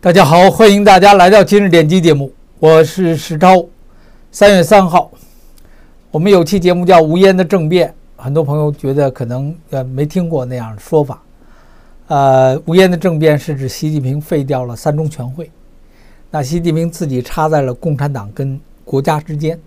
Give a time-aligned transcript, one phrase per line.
[0.00, 3.66] 大家好，欢迎大家来到今日点击节目，我是石超。
[4.30, 5.10] 三月三号，
[6.12, 11.20] 我们有期节目叫《无烟的政变》，很多朋友觉得可能呃没听过那样的说法。
[12.06, 15.50] 呃，无烟的政变是指习近平废掉了三中全会，
[16.30, 19.58] 那习近平自己插在了共产党跟国家之间，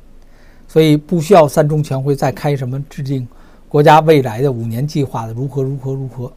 [0.66, 3.28] 所以不需要三中全会再开什么制定
[3.68, 6.32] 国家未来的五年计划的如何如何如何，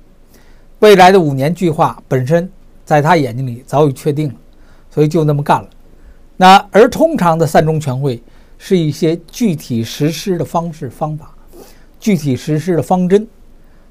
[0.80, 2.50] 未来的五年计划本身。
[2.84, 4.34] 在他眼睛里早已确定了，
[4.90, 5.68] 所以就那么干了。
[6.36, 8.22] 那而通常的三中全会
[8.58, 11.32] 是一些具体实施的方式方法，
[12.00, 13.26] 具体实施的方针。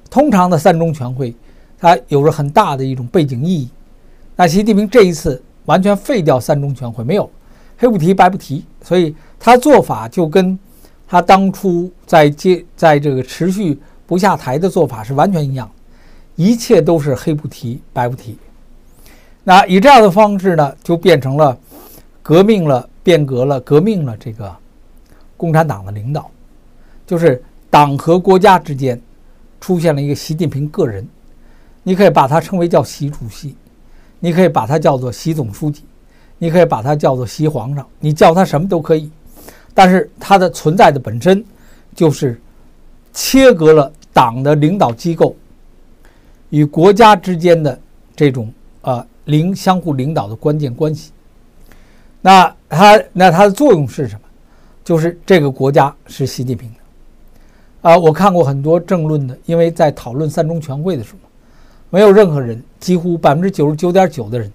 [0.09, 1.33] 通常的三中全会，
[1.79, 3.69] 它有着很大的一种背景意义。
[4.35, 7.29] 那习近平这一次完全废掉三中全会，没有
[7.77, 10.57] 黑不提白不提，所以他做法就跟
[11.07, 15.69] 他当初在接在这个持续不下台的做法是完全一样，
[16.35, 18.37] 一切都是黑不提白不提。
[19.43, 21.57] 那以这样的方式呢，就变成了
[22.21, 24.15] 革命了、变革了、革命了。
[24.17, 24.49] 这个
[25.35, 26.31] 共产党的领导，
[27.05, 28.99] 就是党和国家之间
[29.59, 31.05] 出现了一个习近平个人。
[31.83, 33.57] 你可以把它称为叫习主席，
[34.21, 35.83] 你可以把它叫做习总书记，
[36.37, 39.11] 你可以把它叫做习皇上，你叫他什么都可以。
[39.73, 41.43] 但是他的存在的本身，
[41.93, 42.39] 就是
[43.11, 45.35] 切割了党的领导机构
[46.49, 47.77] 与国家之间的
[48.15, 48.49] 这种
[48.81, 49.05] 啊。
[49.25, 51.11] 领相互领导的关键关系，
[52.21, 54.21] 那它那它的作用是什么？
[54.83, 57.97] 就是这个国家是习近平的啊！
[57.97, 61.19] 我看过很多政论的，因为在讨论三中全会的时候，
[61.89, 64.51] 没有任何人，几乎百分之九十九点九的人，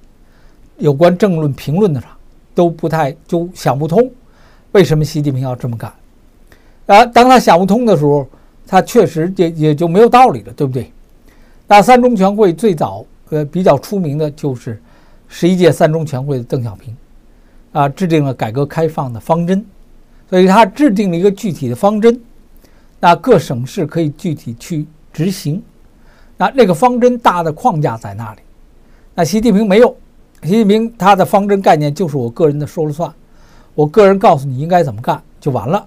[0.77, 2.11] 有关政论评论的上
[2.55, 4.11] 都不太就想不通，
[4.73, 5.91] 为什么习近平要这么干？
[6.87, 8.27] 啊，当他想不通的时候，
[8.67, 10.93] 他确实也也就没有道理了，对不对？
[11.67, 13.05] 那三中全会最早。
[13.31, 14.81] 呃，比较出名的就是
[15.29, 16.97] 十一届三中全会的邓小平，
[17.73, 19.65] 啊，制定了改革开放的方针，
[20.31, 22.19] 所以他制定了一个具体的方针，
[23.01, 25.63] 那各省市可以具体去执行，
[26.37, 28.41] 那那个方针大的框架在那里，
[29.15, 29.95] 那习近平没有，
[30.43, 33.13] 习近平他的方针概念就是我个人的说了算，
[33.75, 35.87] 我个人告诉你应该怎么干就完了，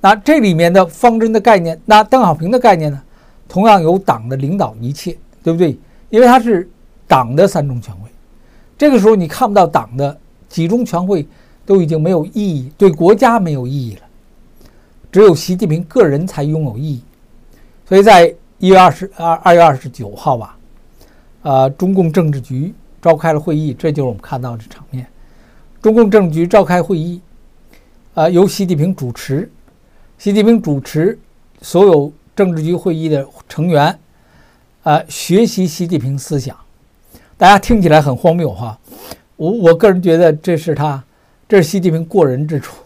[0.00, 3.02] 那这里面的方针的概念，那邓小平的概念呢，
[3.48, 5.78] 同样由党的领导一切，对不对？
[6.08, 6.68] 因为他是
[7.06, 8.08] 党的三中全会，
[8.78, 10.16] 这个时候你看不到党的
[10.48, 11.26] 几中全会
[11.64, 14.02] 都已经没有意义，对国家没有意义了，
[15.10, 17.02] 只有习近平个人才拥有意义。
[17.88, 20.56] 所以在一月二十二二月二十九号吧，
[21.42, 25.06] 呃，中共政治局召开了会议，这就是我们看到的场面。
[25.82, 27.20] 中共政治局召开会议，
[28.14, 29.50] 呃，由习近平主持，
[30.18, 31.18] 习近平主持
[31.60, 33.96] 所有政治局会议的成员。
[34.86, 36.56] 呃，学习习近平思想，
[37.36, 38.78] 大家听起来很荒谬哈。
[39.34, 41.02] 我我个人觉得这是他，
[41.48, 42.76] 这是习近平过人之处。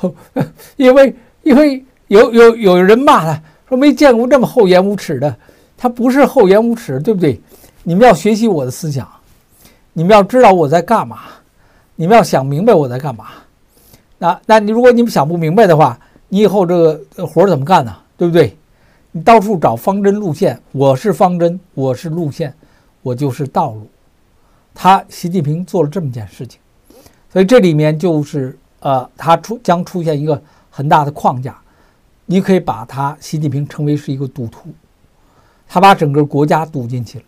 [0.76, 5.34] 因为因为有有有人骂他说没见过这么厚颜无耻的，
[5.78, 7.40] 他不是厚颜无耻，对不对？
[7.84, 9.08] 你们要学习我的思想，
[9.94, 11.20] 你们要知道我在干嘛，
[11.96, 13.28] 你们要想明白我在干嘛。
[14.18, 15.98] 那那你如果你们想不明白的话，
[16.28, 17.96] 你以后这个活怎么干呢？
[18.18, 18.54] 对不对？
[19.12, 22.54] 你到处找方针路线，我是方针，我是路线，
[23.02, 23.88] 我就是道路。
[24.72, 26.60] 他习近平做了这么件事情，
[27.28, 30.40] 所以这里面就是呃，他出将出现一个
[30.70, 31.58] 很大的框架。
[32.24, 34.68] 你可以把他习近平称为是一个赌徒，
[35.66, 37.24] 他把整个国家赌进去了。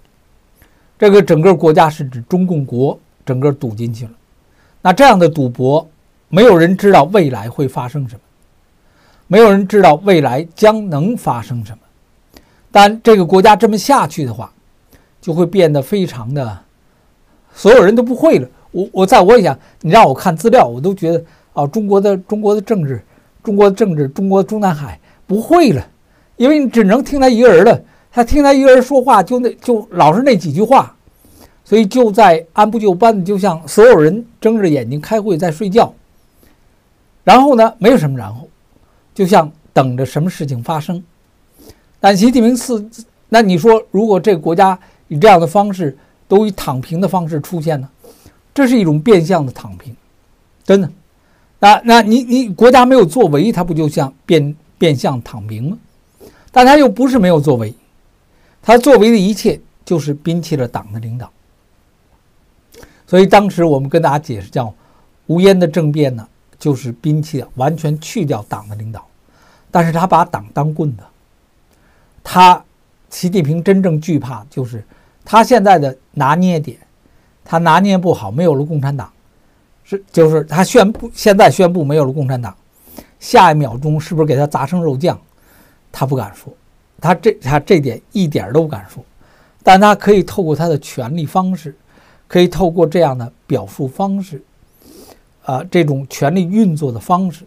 [0.97, 4.13] 这个整个国家是指中共国，整个赌进去了。
[4.81, 5.85] 那这样的赌博，
[6.29, 8.21] 没有人知道未来会发生什么。
[9.33, 11.79] 没有人知道未来将能发生什么，
[12.71, 14.53] 但这个国家这么下去的话，
[15.23, 16.59] 就会变得非常的，
[17.55, 18.47] 所有人都不会了。
[18.73, 21.25] 我我在我想，你让我看资料，我都觉得
[21.55, 23.03] 啊，中国的中国的政治，
[23.43, 25.83] 中国的政治，中国中南海不会了，
[26.37, 30.95] 因为你只能听他一个人的，他听他一个人说话，就那就老是那几句话，
[31.65, 35.95] 所以就在按部就班的，就像所有人睁着眼睛开会在睡觉，
[37.25, 38.47] 然后呢，没有什么然后。
[39.15, 41.03] 就像等着什么事情发生，
[42.01, 42.89] 但习近平四，
[43.29, 44.79] 那你说，如果这个国家
[45.09, 45.97] 以这样的方式，
[46.29, 47.89] 都以躺平的方式出现呢？
[48.55, 49.95] 这是一种变相的躺平，
[50.65, 50.91] 真的。
[51.59, 55.79] 那那你你国家没有作为，它不就像变变相躺平吗？
[56.51, 57.75] 但他又不是没有作为，
[58.61, 61.31] 他作为的一切就是摒弃了党的领导。
[63.07, 64.75] 所以当时我们跟大家解释叫
[65.29, 66.29] “无烟的政变”呢。
[66.63, 69.05] 就是摒弃完全去掉党的领导，
[69.69, 71.03] 但是他把党当棍子。
[72.23, 72.65] 他
[73.11, 74.85] 习近平真正惧怕就是
[75.25, 76.79] 他现在的拿捏点，
[77.45, 79.13] 他拿捏不好，没有了共产党，
[79.83, 82.57] 是就是他宣布现在宣布没有了共产党，
[83.19, 85.21] 下一秒钟是不是给他砸成肉酱？
[85.91, 86.55] 他不敢说，
[87.01, 89.05] 他这他这点一点都不敢说，
[89.65, 91.77] 但他可以透过他的权力方式，
[92.29, 94.41] 可以透过这样的表述方式，
[95.45, 97.45] 啊，这种权力运作的方式，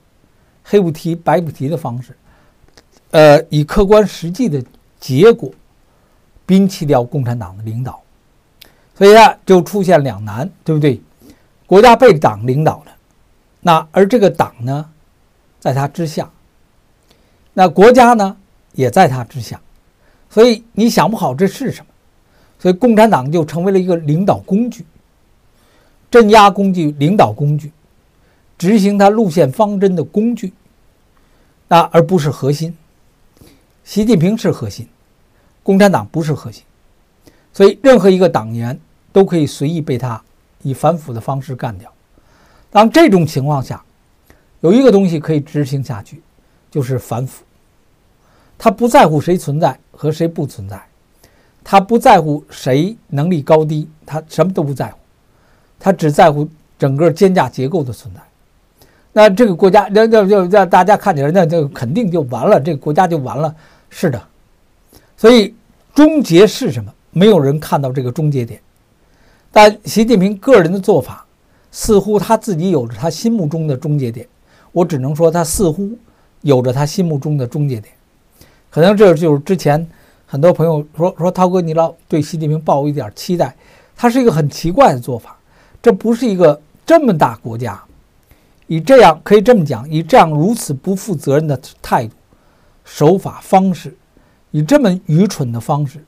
[0.63, 2.15] 黑不提白不提的方式，
[3.11, 4.63] 呃，以客观实际的
[4.99, 5.51] 结果，
[6.47, 8.01] 摒弃掉共产党的领导。
[8.97, 11.01] 所以啊，就出现两难，对不对？
[11.67, 12.95] 国家被党领导了，
[13.59, 14.89] 那而这个党呢，
[15.59, 16.29] 在他之下，
[17.53, 18.37] 那国家呢
[18.73, 19.59] 也在他之下，
[20.29, 21.87] 所以你想不好这是什么，
[22.59, 24.85] 所以共产党就成为了一个领导工具、
[26.11, 27.71] 镇压工具、领导工具、
[28.57, 30.53] 执行他路线方针的工具，
[31.67, 32.75] 那而不是核心。
[33.83, 34.87] 习近平是核心，
[35.61, 36.63] 共产党不是核心。
[37.53, 38.79] 所以，任何一个党员
[39.13, 40.21] 都可以随意被他
[40.61, 41.91] 以反腐的方式干掉。
[42.69, 43.83] 当这种情况下，
[44.61, 46.21] 有一个东西可以执行下去，
[46.69, 47.43] 就是反腐。
[48.57, 50.81] 他不在乎谁存在和谁不存在，
[51.63, 54.97] 他不在乎谁能力高低，他什么都不在乎，
[55.79, 56.49] 他只在乎
[56.79, 58.21] 整个监架结构的存在。
[59.17, 63.55] 那这个国家，那那就让大家看起来，那就肯定就完了，这个国家就完了。
[63.89, 64.21] 是的，
[65.15, 65.55] 所以
[65.93, 66.93] 终结是什么？
[67.11, 68.59] 没有人看到这个终结点，
[69.53, 71.25] 但习近平个人的做法，
[71.71, 74.27] 似乎他自己有着他心目中的终结点。
[74.73, 75.97] 我只能说，他似乎
[76.41, 77.93] 有着他心目中的终结点。
[78.69, 79.87] 可能这就是之前
[80.25, 83.55] 很多朋友说说涛哥，你老对习近平抱一点期待，
[83.95, 85.37] 他是一个很奇怪的做法。
[85.81, 87.81] 这不是一个这么大国家，
[88.67, 92.13] 以这样可以这么讲，以这样如此不负责任的态度、
[92.83, 93.95] 手法方式，
[94.51, 96.03] 以这么愚蠢的方式。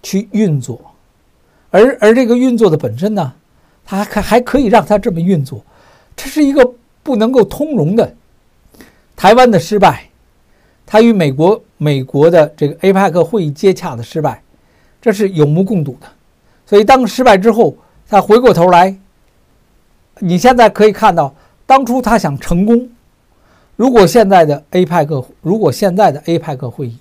[0.00, 0.80] 去运作，
[1.70, 3.32] 而而这个运作的本身呢，
[3.84, 5.60] 它还可还可以让它这么运作，
[6.14, 6.72] 这是一个
[7.02, 8.14] 不能够通融的。
[9.16, 10.08] 台湾的失败，
[10.86, 14.40] 他与美国美国的这个 APEC 会议接洽的失败，
[15.02, 16.06] 这是有目共睹的。
[16.64, 17.76] 所以当失败之后，
[18.08, 18.96] 他回过头来，
[20.20, 21.34] 你现在可以看到，
[21.66, 22.88] 当初他想成功，
[23.76, 26.98] 如果现在的 APEC 如果现在的 APEC 会议。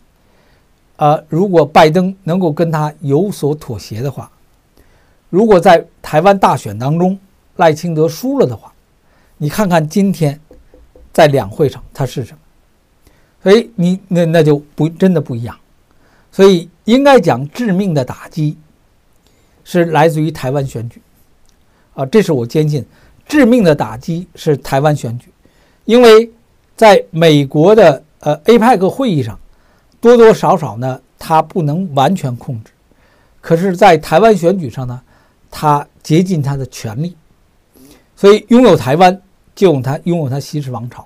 [1.00, 4.32] 呃，如果拜登能够跟他有所妥协的话，
[5.30, 7.16] 如果在台湾大选当中
[7.58, 8.74] 赖清德输了的话，
[9.38, 10.40] 你看看今天
[11.14, 12.40] 在两会上他是什么？
[13.44, 15.56] 所以你那那就不真的不一样。
[16.32, 18.58] 所以应该讲致命的打击
[19.64, 21.00] 是来自于台湾选举
[21.94, 22.84] 啊，这是我坚信
[23.28, 25.32] 致命的打击是台湾选举，
[25.86, 26.32] 因为
[26.76, 29.38] 在美国的呃 APEC 会议上。
[30.00, 32.70] 多多少少呢，他不能完全控制，
[33.42, 35.02] 可是，在台湾选举上呢，
[35.50, 37.18] 他竭尽他的全力，
[38.16, 39.20] 所以拥有台湾
[39.56, 41.06] 就用他拥有他西式王朝，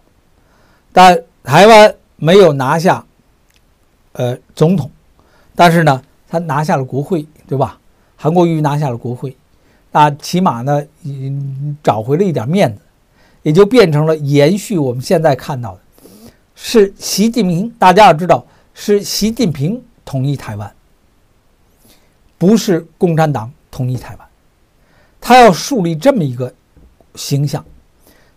[0.91, 3.03] 但台湾没有拿下，
[4.11, 4.91] 呃，总统，
[5.55, 7.79] 但是呢，他拿下了国会，对吧？
[8.17, 9.35] 韩国瑜拿下了国会，
[9.91, 10.81] 那起码呢，
[11.83, 12.81] 找回了一点面子，
[13.43, 15.79] 也就变成了延续我们现在看到的，
[16.55, 18.45] 是习近平，大家要知道。
[18.73, 20.73] 是习近平统一台湾，
[22.37, 24.27] 不是共产党统一台湾。
[25.19, 26.51] 他要树立这么一个
[27.15, 27.63] 形象，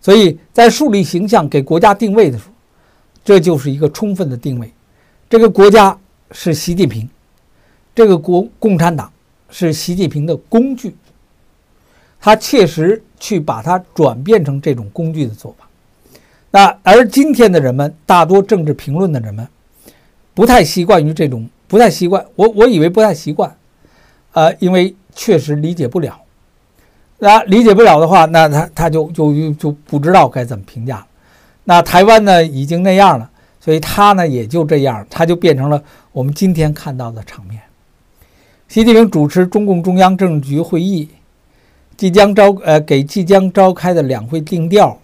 [0.01, 2.51] 所以在树立形象、给国家定位的时候，
[3.23, 4.71] 这就是一个充分的定位。
[5.29, 5.97] 这个国家
[6.31, 7.09] 是习近平，
[7.95, 9.11] 这个国共产党
[9.49, 10.93] 是习近平的工具。
[12.19, 15.67] 他切实去把它转变成这种工具的做法。
[16.51, 19.47] 那而今天的人们，大多政治评论的人们。
[20.33, 22.25] 不太习惯于这种，不太习惯。
[22.35, 23.55] 我我以为不太习惯，
[24.33, 26.19] 呃，因为确实理解不了。
[27.19, 31.07] 那理解不了的话，那他他就就就不知道该怎么评价了。
[31.63, 33.29] 那台湾呢，已经那样了，
[33.61, 35.81] 所以他呢也就这样，他就变成了
[36.11, 37.61] 我们今天看到的场面。
[38.67, 41.07] 习近平主持中共中央政治局会议，
[41.97, 44.99] 即将召呃给即将召开的两会定调，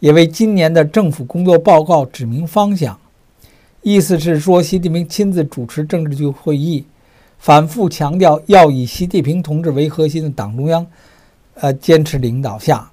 [0.00, 2.98] 也为今年的政府工作报告指明方向。
[3.82, 6.84] 意思是说，习近平亲自主持政治局会议，
[7.38, 10.86] 反复强调要以习近平同志为核心的党中央，
[11.54, 12.90] 呃，坚持领导下，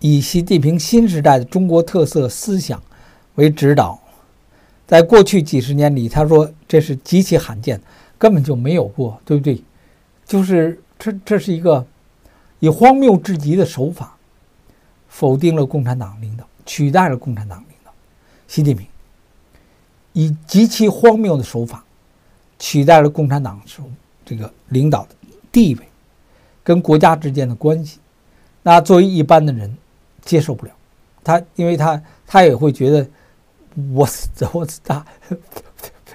[0.00, 2.82] 以习近平新时代的中国特色思想
[3.36, 3.98] 为指导。
[4.86, 7.80] 在过去几十年里，他说这是极其罕见，
[8.18, 9.62] 根本就没有过，对不对？
[10.26, 11.86] 就是这，这是一个
[12.62, 14.16] 以荒谬至极的手法，
[15.08, 17.90] 否定了共产党领导，取代了共产党领导，
[18.46, 18.86] 习近平。
[20.12, 21.82] 以极其荒谬的手法
[22.60, 23.82] 取代了共产党手
[24.24, 25.08] 这个领导的
[25.50, 25.88] 地位，
[26.62, 27.98] 跟国家之间的关系，
[28.62, 29.76] 那作为一般的人
[30.24, 30.70] 接受不了。
[31.24, 33.04] 他因为他他也会觉得
[33.92, 34.08] 我
[34.52, 35.04] 我他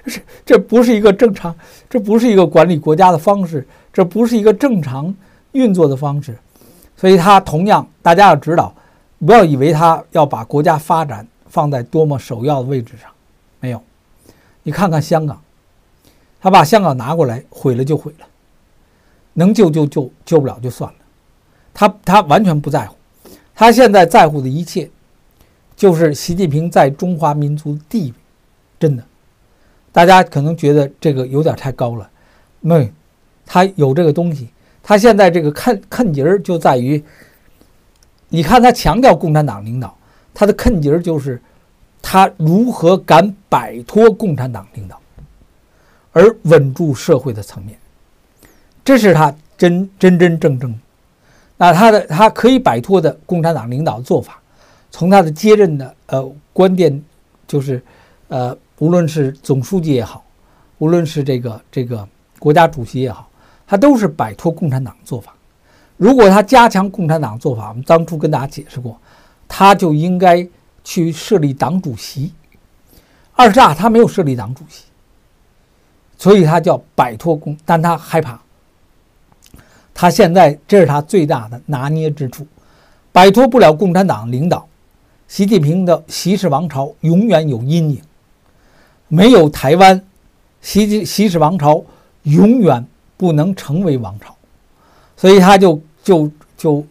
[0.02, 1.54] 这这不是一个正常，
[1.90, 5.14] 这不是一个管理国家的方式，这不是一个正常
[5.58, 6.38] 运作的方式。
[6.96, 8.72] 所以他同样，大家要知道，
[9.24, 13.10] 不要以为他要把国家发展放在多么首要的位置上，
[13.60, 13.82] 没有。
[14.62, 15.40] 你看看香港，
[16.40, 18.26] 他把香港拿过来毁了就毁了，
[19.34, 20.96] 能救就救，救不了就算了。
[21.72, 22.96] 他他完全不在乎，
[23.54, 24.90] 他现在在乎的一切，
[25.76, 28.14] 就是习近平在中华民族的地位。
[28.80, 29.04] 真的，
[29.92, 32.10] 大家可能觉得这个有点太高了，
[32.60, 32.92] 没，
[33.46, 34.48] 他有这个东西。
[34.88, 37.04] 他现在这个看看节儿就在于，
[38.30, 39.94] 你看他强调共产党领导，
[40.32, 41.38] 他的看节儿就是
[42.00, 44.98] 他如何敢摆脱共产党领导，
[46.12, 47.78] 而稳住社会的层面，
[48.82, 50.74] 这是他真真真正正。
[51.58, 54.40] 那他的他可以摆脱的共产党领导做法，
[54.90, 57.04] 从他的接任的呃关键
[57.46, 57.82] 就是
[58.28, 60.24] 呃无论是总书记也好，
[60.78, 63.27] 无论是这个这个国家主席也好。
[63.68, 65.34] 他都是摆脱共产党做法。
[65.98, 68.98] 如果他加强共产党做法，我们当初跟大家解释过，
[69.46, 70.48] 他就应该
[70.82, 72.32] 去设立党主席。
[73.34, 74.84] 二十大他没有设立党主席，
[76.16, 78.40] 所以他叫摆脱共，但他害怕。
[79.92, 82.46] 他现在这是他最大的拿捏之处，
[83.12, 84.66] 摆脱不了共产党领导，
[85.26, 88.00] 习近平的习氏王朝永远有阴影。
[89.08, 90.00] 没有台湾，
[90.60, 91.84] 习习氏王朝
[92.22, 92.86] 永远。
[93.18, 94.34] 不能成为王朝，
[95.16, 96.82] 所以他就就就，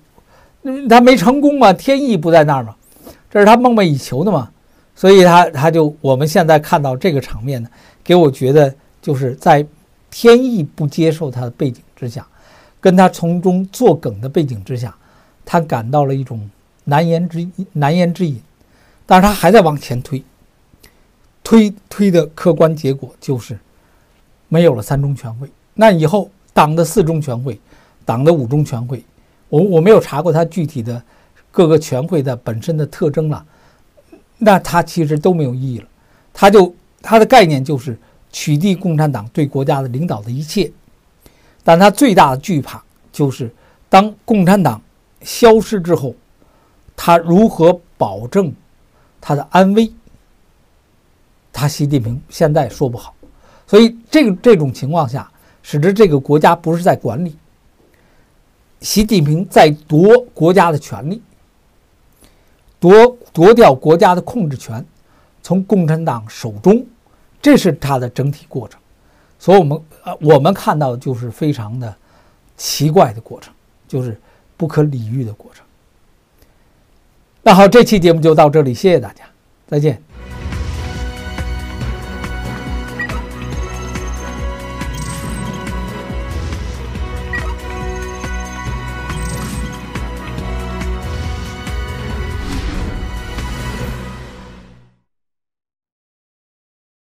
[0.88, 2.75] 他没成功嘛，天意不在那儿嘛，
[3.31, 4.51] 这是他梦寐以求的嘛，
[4.93, 7.69] 所以他他就我们现在看到这个场面呢，
[8.03, 9.65] 给我觉得就是在
[10.12, 12.27] 天意不接受他的背景之下，
[12.81, 14.93] 跟他从中作梗的背景之下，
[15.46, 16.50] 他感到了一种
[16.84, 18.41] 难言之难言之隐，
[19.05, 20.22] 但是他还在往前推，
[21.41, 23.57] 推推的客观结果就是
[24.50, 25.50] 没有了三中全会。
[25.79, 27.62] 那以后党的四中全会，
[28.03, 29.05] 党的五中全会，
[29.48, 31.00] 我我没有查过它具体的
[31.51, 33.46] 各个全会的本身的特征了，
[34.39, 35.88] 那它其实都没有意义了。
[36.34, 37.96] 它就它的概念就是
[38.31, 40.72] 取缔共产党对国家的领导的一切，
[41.63, 43.53] 但它最大的惧怕就是
[43.88, 44.81] 当共产党
[45.22, 46.15] 消失之后，
[46.96, 48.51] 他如何保证
[49.22, 49.93] 他的安危？
[51.53, 53.13] 他习近平现在说不好，
[53.67, 55.31] 所以这个这种情况下。
[55.69, 57.36] 使得这个国家不是在管理，
[58.79, 61.21] 习近平在夺国家的权利，
[62.79, 64.86] 夺夺掉国家的控制权，
[65.43, 66.86] 从共产党手中，
[67.41, 68.79] 这是他的整体过程。
[69.38, 71.93] 所以，我们呃，我们看到的就是非常的
[72.55, 73.53] 奇怪的过程，
[73.89, 74.17] 就是
[74.55, 75.65] 不可理喻的过程。
[77.43, 79.25] 那好，这期节目就到这里，谢谢大家，
[79.67, 80.01] 再见。